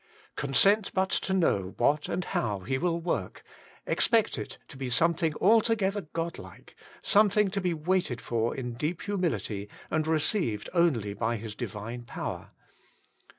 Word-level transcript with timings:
Consent 0.35 0.91
but 0.95 1.11
to 1.11 1.31
know 1.31 1.75
what 1.77 2.09
and 2.09 2.25
how 2.25 2.61
He 2.61 2.79
will 2.79 2.99
work; 2.99 3.43
expect 3.85 4.35
it 4.39 4.57
to 4.69 4.75
be 4.75 4.89
some 4.89 5.13
thing 5.13 5.35
altogether 5.39 6.01
godlike, 6.01 6.75
something 7.03 7.51
to 7.51 7.61
be 7.61 7.75
waited 7.75 8.19
for 8.19 8.55
in 8.55 8.73
deep 8.73 9.03
humility, 9.03 9.69
and 9.91 10.07
received 10.07 10.69
only 10.73 11.13
by 11.13 11.35
His 11.35 11.53
* 11.55 11.55
divine 11.55 12.01
power. 12.05 12.49